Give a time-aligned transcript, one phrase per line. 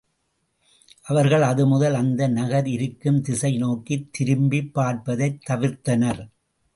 [1.01, 6.21] அவர்கள் அது முதல் அந்த நகர் இருக்கும் திசை நோக்கித் திரும்பிப் பார்ப்பதைத் தவிர்த்தனர்.